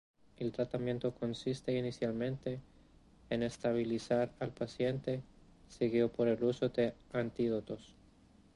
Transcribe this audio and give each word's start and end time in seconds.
El 0.39 0.51
tratamiento 0.51 1.13
consiste 1.13 1.77
inicialmente 1.77 2.59
en 3.29 3.43
estabilizar 3.43 4.31
al 4.39 4.49
paciente, 4.49 5.21
seguido 5.69 6.09
por 6.11 6.27
el 6.27 6.43
uso 6.43 6.69
de 6.69 6.95
antídotos. 7.13 7.93